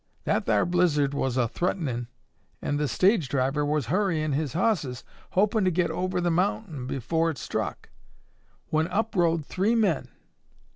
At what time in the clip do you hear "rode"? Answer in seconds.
9.15-9.45